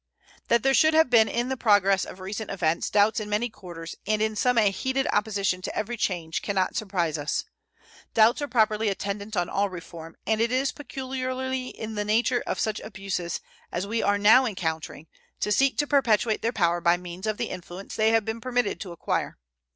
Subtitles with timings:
[0.47, 3.93] That there should have been in the progress of recent events doubts in many quarters
[4.07, 7.43] and in some a heated opposition to every change can not surprise us.
[8.15, 12.59] Doubts are properly attendant on all reform, and it is peculiarly in the nature of
[12.59, 13.41] such abuses
[13.71, 15.05] as we are now encountering
[15.39, 18.79] to seek to perpetuate their power by means of the influence they have been permitted
[18.79, 19.37] to acquire.